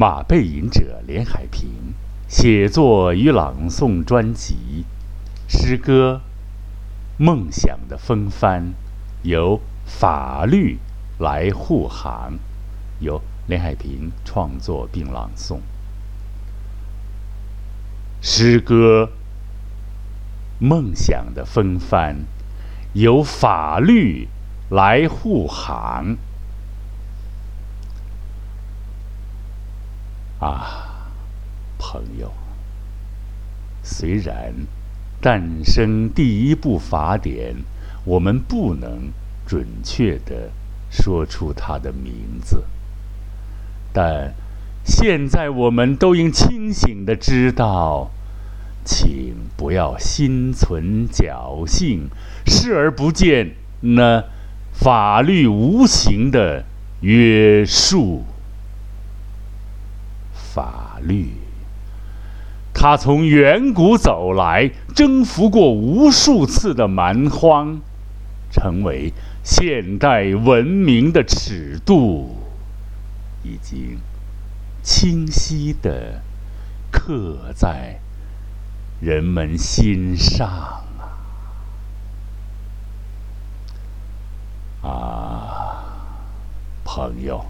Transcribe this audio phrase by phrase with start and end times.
[0.00, 1.68] 马背吟者连海平
[2.26, 4.86] 写作与朗诵专辑
[5.46, 6.22] 诗歌
[7.22, 8.62] 《梦想的风帆》，
[9.24, 10.78] 由法律
[11.18, 12.38] 来护航，
[13.00, 15.58] 由连海平创作并朗诵。
[18.22, 19.10] 诗歌
[20.66, 22.14] 《梦想的风帆》，
[22.94, 24.28] 由法律
[24.70, 26.16] 来护航。
[30.40, 31.12] 啊，
[31.78, 32.32] 朋友，
[33.82, 34.54] 虽然
[35.20, 37.56] 诞生第一部法典，
[38.04, 39.12] 我们不能
[39.46, 40.50] 准确的
[40.90, 42.64] 说出它的名字，
[43.92, 44.32] 但
[44.82, 48.10] 现在我们都应清醒的知道，
[48.82, 52.08] 请不要心存侥幸，
[52.46, 54.24] 视而不见那
[54.72, 56.64] 法律无形的
[57.02, 58.24] 约束。
[61.00, 61.32] 法律，
[62.74, 67.80] 它从远古走来，征服过无数次的蛮荒，
[68.52, 72.36] 成为现代文明的尺度，
[73.42, 73.98] 已经
[74.82, 76.20] 清晰的
[76.90, 77.98] 刻在
[79.00, 80.46] 人们心上
[84.82, 84.86] 啊！
[84.86, 85.84] 啊，
[86.84, 87.44] 朋友。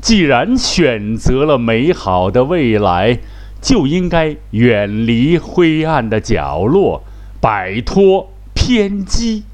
[0.00, 3.18] 既然选择了美好的未来，
[3.60, 7.04] 就应该远离灰暗的角落，
[7.40, 9.44] 摆脱偏激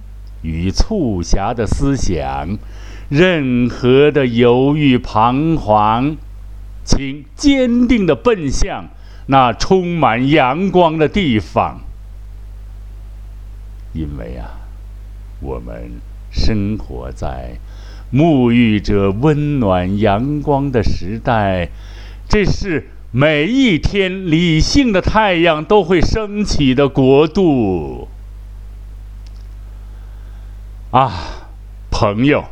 [0.42, 2.56] 与促狭的思想。
[3.11, 6.16] 任何的犹豫彷徨，
[6.84, 8.89] 请坚定地奔向
[9.27, 11.81] 那充满阳光的地方，
[13.92, 14.61] 因为啊，
[15.41, 16.00] 我们
[16.31, 17.59] 生活在。
[18.12, 21.69] 沐浴着温暖阳光的时代，
[22.28, 28.09] 这是每一天理性的太阳都会升起的国度。
[30.91, 31.12] 啊，
[31.91, 32.44] 朋友，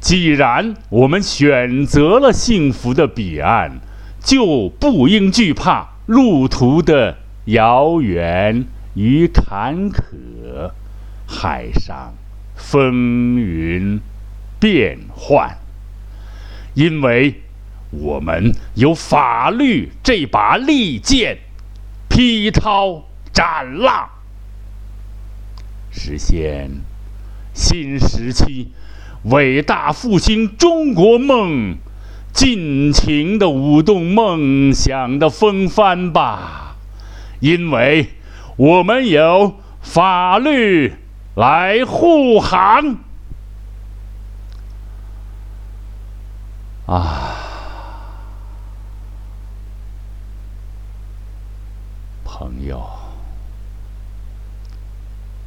[0.00, 3.80] 既然我们选择了幸福的彼岸，
[4.20, 8.64] 就不应惧怕路途的遥远
[8.94, 10.70] 与坎坷，
[11.26, 12.14] 海上
[12.56, 14.00] 风云。
[14.62, 15.58] 变幻，
[16.74, 17.42] 因为
[17.90, 21.38] 我们有法律这把利剑，
[22.08, 23.02] 劈涛
[23.32, 24.08] 斩浪，
[25.90, 26.70] 实现
[27.52, 28.70] 新时期
[29.24, 31.76] 伟大复兴中国梦，
[32.32, 36.76] 尽情的舞动梦想的风帆吧！
[37.40, 38.10] 因为
[38.56, 40.94] 我们有法律
[41.34, 42.98] 来护航。
[46.86, 47.36] 啊，
[52.24, 52.82] 朋友，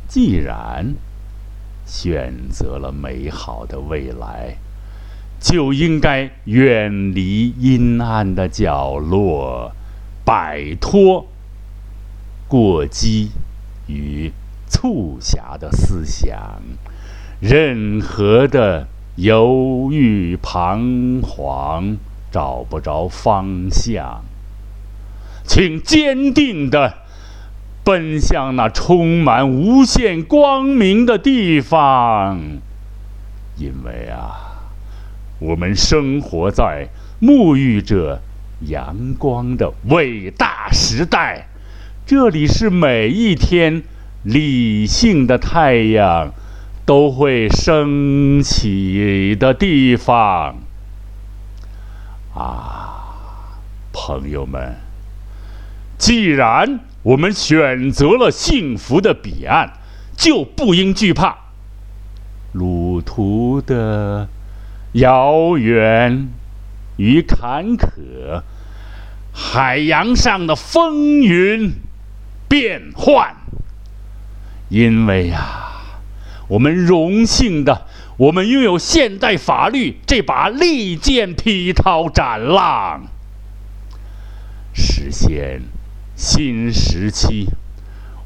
[0.08, 0.96] 既然
[1.86, 4.56] 选择了美好的未来，
[5.42, 9.74] 就应该远离阴暗的角落，
[10.24, 11.28] 摆脱
[12.48, 13.32] 过激
[13.88, 14.32] 与
[14.68, 16.62] 促狭的思想，
[17.42, 18.88] 任何的。
[19.16, 21.98] 犹豫彷徨，
[22.32, 24.26] 找不着方向，
[25.46, 26.96] 请坚定的
[27.86, 32.40] 奔向那充满无限光明的地方，
[33.58, 34.60] 因为啊，
[35.40, 36.90] 我们生活在
[37.22, 38.20] 沐浴着
[38.68, 41.48] 阳光的伟大时代，
[42.06, 43.82] 这里是每一天
[44.24, 46.34] 理性的太阳。
[46.86, 50.58] 都会升起的地方
[52.36, 53.58] 啊，
[53.92, 54.76] 朋友们！
[55.98, 59.74] 既然我们选择了幸福的彼岸，
[60.16, 61.36] 就不应惧怕
[62.52, 64.28] 路途的
[64.92, 66.30] 遥远
[66.98, 68.44] 与坎坷，
[69.34, 71.74] 海洋上的风云
[72.48, 73.36] 变幻，
[74.70, 75.65] 因为呀。
[76.48, 77.88] 我们荣幸的，
[78.18, 83.08] 我们拥有现代法律这把利剑，劈涛斩浪，
[84.74, 85.62] 实现
[86.16, 87.48] 新时期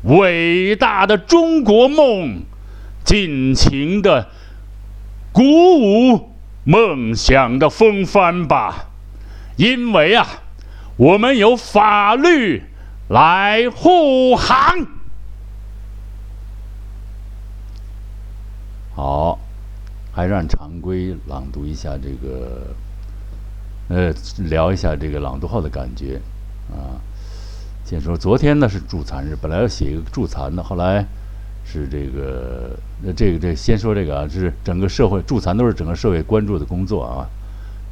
[0.03, 2.43] 伟大的中国梦，
[3.05, 4.29] 尽情的
[5.31, 5.43] 鼓
[6.13, 6.31] 舞
[6.63, 8.89] 梦想的风帆吧！
[9.55, 10.27] 因为啊，
[10.97, 12.63] 我们有法律
[13.07, 14.87] 来护航。
[18.95, 19.39] 好，
[20.19, 22.75] 还让常规朗读一下这个
[23.87, 24.13] 呃，
[24.49, 26.19] 聊一下这个朗读后的感觉
[26.69, 26.99] 啊。
[27.85, 31.05] 先说昨天呢是助残日，本来要写一个助残的，后来
[31.63, 37.25] 是这个，那这个这先说这个啊，是整个社会助残都是整个社会关注的工作啊。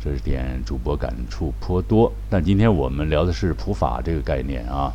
[0.03, 4.91] 这是点主播感触颇多，但今天我们聊的是普法这个概念啊。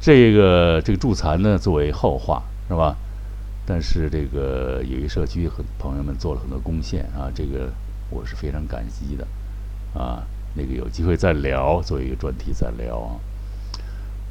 [0.00, 2.96] 这个这个助残呢，作为后话是吧？
[3.64, 7.72] 但是这个友谊社区和朋友们做了很多贡献啊，这个
[8.10, 9.26] 我是非常感激的
[9.98, 10.22] 啊。
[10.54, 13.20] 那个有机会再聊，做一个专题再聊啊。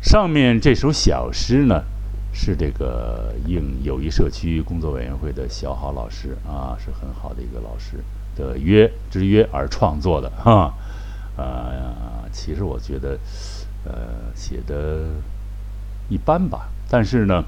[0.01, 1.83] 上面这首小诗呢，
[2.33, 7.98] 是这个应友谊社区工作委员会的小好老师啊，是很好的一个老师
[8.36, 10.74] 的约之约而创作的哈。
[11.38, 13.18] 啊，其实我觉得，
[13.86, 15.07] 呃，写的。
[16.10, 17.42] 一般吧，但是呢，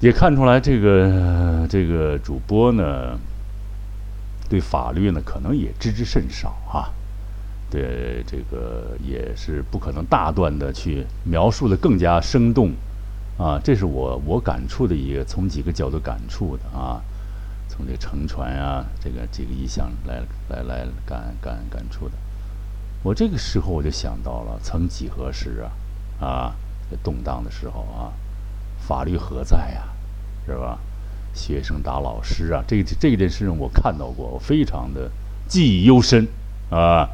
[0.00, 3.18] 也看出来这个这个主播呢，
[4.48, 6.90] 对法律呢可能也知之甚少啊，
[7.68, 12.72] 对这个也是不可能大段的去描述的更加生动
[13.38, 17.02] 啊，这是我我感触的一个从几个角度感触的啊，
[17.68, 22.14] 从这乘船啊这个这个意象来来来感感感触的，
[23.02, 25.64] 我这个时候我就想到了，曾几何时
[26.20, 26.54] 啊啊。
[27.04, 28.08] 动荡的时候啊，
[28.86, 29.82] 法律何在呀，
[30.46, 30.78] 是吧？
[31.34, 35.08] 学生打老师啊，这这件事情我看到过，我非常的
[35.46, 36.26] 记忆犹深
[36.70, 37.08] 啊。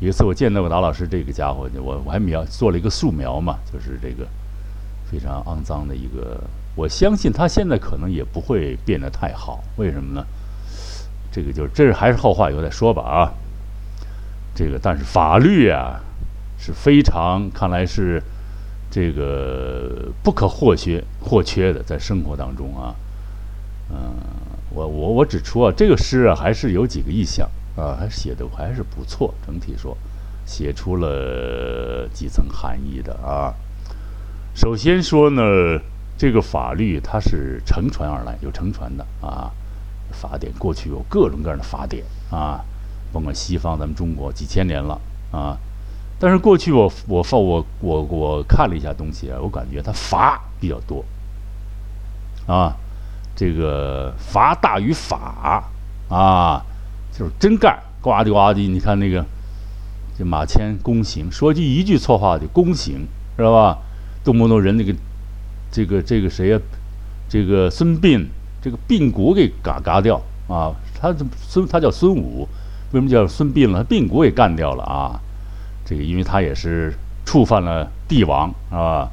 [0.00, 4.26] 有一次我见到过打老师这个家伙，我我还描做了一个素描嘛，就是这个
[5.10, 6.40] 非常肮脏的一个。
[6.74, 10.24] 我相信他现在可能也不会变得太好，为什么呢？
[11.30, 13.34] 这个就是这还是后话，以后再说吧啊。
[14.54, 16.00] 这个但是法律啊
[16.58, 18.22] 是非常看来是。
[18.90, 22.94] 这个不可或缺或缺的，在生活当中啊，
[23.90, 24.14] 嗯，
[24.70, 29.34] 我我我指出啊，这个诗啊，还是有几个意象啊，还写的还是不错。
[29.46, 29.96] 整体说，
[30.44, 33.52] 写出了几层含义的啊。
[34.54, 35.42] 首先说呢，
[36.16, 39.50] 这个法律它是乘船而来，有乘船的啊。
[40.12, 42.64] 法典过去有各种各样的法典啊，
[43.12, 44.98] 甭管西方，咱们中国几千年了
[45.30, 45.58] 啊。
[46.18, 51.04] 但是过去我我放我我我看了一下东西啊，我感觉他罚比较多，
[52.46, 52.74] 啊，
[53.34, 55.62] 这个罚大于法
[56.08, 56.64] 啊，
[57.12, 58.70] 就是真干呱唧呱唧。
[58.70, 59.24] 你看那个
[60.16, 63.78] 这马迁宫刑，说句一句错话就宫刑，知道吧？
[64.24, 64.94] 动不动人那个
[65.70, 66.58] 这个这个谁呀？
[67.28, 68.24] 这个孙膑，
[68.62, 70.72] 这个膑骨给嘎嘎掉啊！
[70.98, 72.48] 他孙他叫孙武，
[72.92, 73.82] 为什么叫孙膑了？
[73.82, 75.20] 他膑骨给干掉了啊！
[75.88, 76.92] 这个，因为他也是
[77.24, 79.08] 触犯了帝王，啊，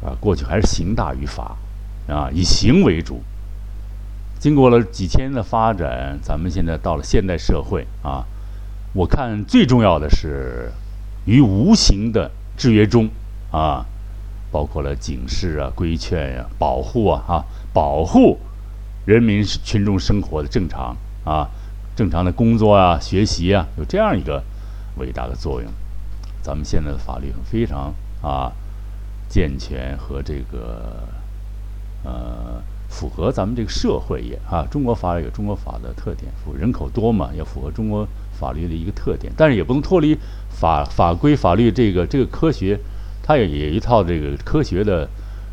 [0.00, 1.56] 啊，过去还是刑大于法，
[2.06, 3.20] 啊，以刑为主。
[4.38, 8.24] 经过了几千年的发展，咱们现在到了现代社会，啊，
[8.94, 10.70] 我看最重要的是
[11.26, 13.08] 于无形的制约中，
[13.50, 13.84] 啊，
[14.52, 18.38] 包括了警示啊、规劝呀、保护啊，哈，保护
[19.04, 21.50] 人民群众生活的正常啊、
[21.96, 24.40] 正常的工作啊、学习啊，有这样一个。
[24.96, 25.70] 伟大的作用，
[26.42, 28.52] 咱们现在的法律非常啊
[29.28, 31.08] 健全和这个
[32.04, 38.06] 呃符合咱们这个社会也啊，中国法律有中国法的特点，符人口多嘛，要符合中国
[38.38, 40.18] 法律的一个特点，但是也不能脱离
[40.50, 42.78] 法法规法律这个这个科学，
[43.22, 45.08] 它也也一套这个科学的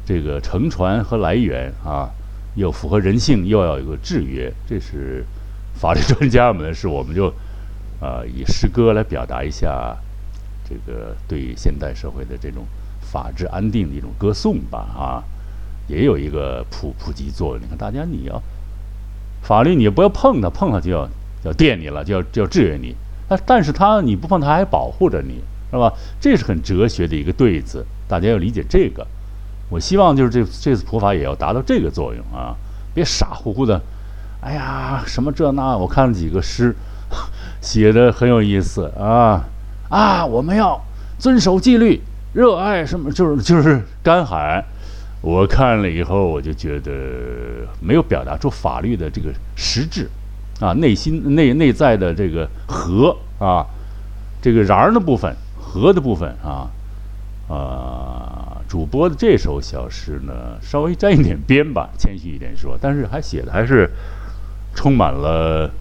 [0.05, 2.09] 这个乘船和来源啊，
[2.55, 5.23] 又符合人性，又要有个制约，这是
[5.75, 7.31] 法律专家们是我们就。
[7.99, 9.97] 呃，以诗歌来表达一下
[10.63, 12.63] 这个对现代社会的这种
[13.01, 15.23] 法治安定的一种歌颂吧，啊，
[15.87, 17.63] 也有一个普普及作用。
[17.63, 18.39] 你看，大家你要
[19.41, 21.09] 法律，你不要碰它，碰它就要
[21.43, 22.95] 要电你了，就要就要制约你。
[23.27, 25.91] 但但是它你不碰它，还保护着你，是吧？
[26.21, 29.07] 这是很哲学的一个对子，大家要理解这个。
[29.69, 32.55] 我希望就是这这次普法也要达到这个作用啊，
[32.93, 33.81] 别傻乎乎的，
[34.41, 36.75] 哎呀，什么这那，我看了几个诗。
[37.61, 39.43] 写的很有意思啊
[39.89, 40.25] 啊！
[40.25, 40.79] 我们要
[41.17, 42.01] 遵守纪律，
[42.33, 44.63] 热爱什么就是就是干喊。
[45.21, 46.91] 我看了以后，我就觉得
[47.81, 50.09] 没有表达出法律的这个实质
[50.59, 53.65] 啊，内心内内在的这个和啊，
[54.41, 56.69] 这个瓤的部分和的部分啊
[57.49, 58.61] 啊！
[58.67, 63.89] 主播的这首小诗呢，稍微沾一点边吧，谦虚一点说，但是还写的还是
[64.75, 65.71] 充满了。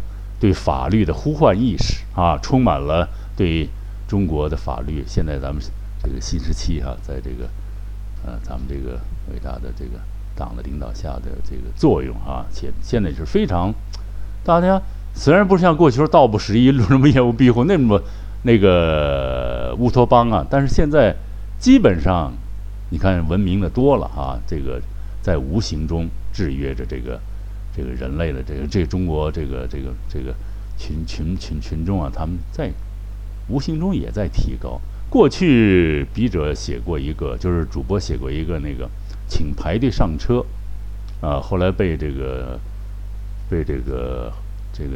[0.47, 3.69] 对法律的呼唤意识啊，充满了对
[4.07, 5.03] 中国的法律。
[5.05, 5.61] 现在咱们
[6.01, 7.49] 这个新时期哈，在这个
[8.25, 9.01] 呃，咱们这个
[9.33, 9.99] 伟大的这个
[10.37, 13.75] 党的领导下的这个作用啊，且现在是非常
[14.45, 14.81] 大家
[15.17, 18.01] 虽然不像过去说道不拾遗，路什么业务庇护那么
[18.45, 21.13] 那个乌托邦啊，但是现在
[21.59, 22.33] 基本上，
[22.91, 24.81] 你看文明的多了啊，这个
[25.21, 27.21] 在无形中制约着这个
[27.77, 30.35] 这个人类的这个这、中国这个这个这个
[30.79, 32.73] 群群群群众啊，他们在
[33.49, 34.81] 无形中也在提高。
[35.11, 38.91] 过去笔者写过一个，就是主播写过一个那个，
[39.29, 40.45] 请排队上车，
[41.21, 42.59] 啊，后来被这个
[43.49, 44.33] 被这个
[44.73, 44.91] 这个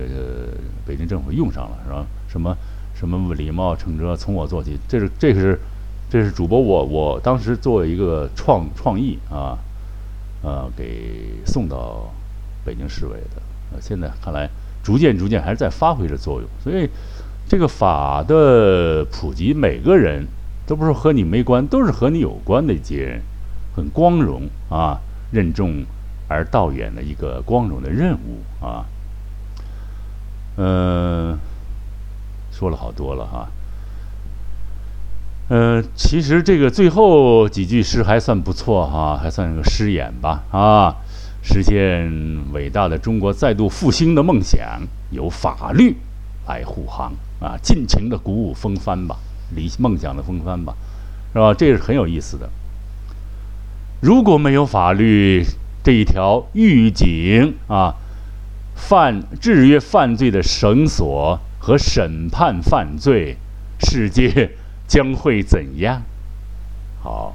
[0.84, 2.06] 北京政府用上了，是吧？
[2.28, 2.56] 什么
[2.94, 5.58] 什么礼貌乘车从我做起，这是这是
[6.10, 9.56] 这是主播我我当时做一个创创意啊，
[10.42, 12.12] 呃，给送到
[12.64, 14.48] 北京市委的，呃，现在看来
[14.82, 16.88] 逐渐逐渐还是在发挥着作用，所以。
[17.48, 20.24] 这个法的普及，每个人
[20.68, 23.22] 都不是和你没关，都是和你有关的一些人，
[23.74, 25.00] 很光荣啊，
[25.32, 25.84] 任重
[26.28, 28.86] 而道远的一个光荣的任务啊。
[30.58, 31.36] 嗯，
[32.52, 33.48] 说了好多了哈。
[35.48, 40.94] 嗯，其实这个最后几句诗还算不错哈，还算是个诗眼吧啊，
[41.42, 42.10] 实现
[42.52, 45.96] 伟大的中国再度复兴的梦想，有法律
[46.46, 47.12] 来护航。
[47.40, 49.16] 啊，尽情的鼓舞风帆吧，
[49.56, 50.74] 理梦想的风帆吧，
[51.32, 51.54] 是吧？
[51.54, 52.50] 这是很有意思的。
[54.02, 55.42] 如果没有法律
[55.82, 57.94] 这一条预警啊，
[58.74, 63.38] 犯制约犯罪的绳索和审判犯罪，
[63.78, 64.50] 世界
[64.86, 66.02] 将会怎样？
[67.02, 67.34] 好，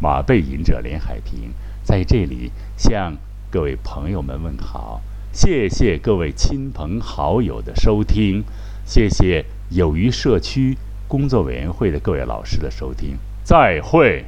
[0.00, 1.50] 马背吟者连海平
[1.82, 3.16] 在这里向
[3.50, 5.02] 各位朋友们问好，
[5.32, 8.44] 谢谢各位亲朋好友的收听。
[8.84, 10.76] 谢谢友谊社区
[11.08, 14.24] 工作委员会的各位老师的收听，再会。